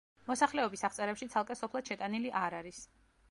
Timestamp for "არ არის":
2.43-2.81